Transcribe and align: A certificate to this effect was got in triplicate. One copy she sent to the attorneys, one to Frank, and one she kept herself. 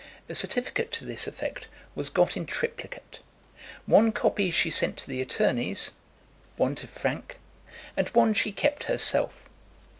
A 0.27 0.33
certificate 0.33 0.91
to 0.93 1.05
this 1.05 1.27
effect 1.27 1.67
was 1.93 2.09
got 2.09 2.35
in 2.35 2.47
triplicate. 2.47 3.19
One 3.85 4.11
copy 4.11 4.49
she 4.49 4.71
sent 4.71 4.97
to 4.97 5.07
the 5.07 5.21
attorneys, 5.21 5.91
one 6.57 6.73
to 6.73 6.87
Frank, 6.87 7.37
and 7.95 8.09
one 8.09 8.33
she 8.33 8.51
kept 8.51 8.85
herself. 8.85 9.47